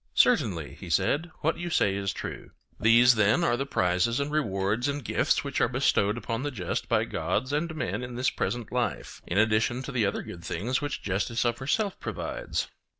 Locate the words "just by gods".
6.49-7.53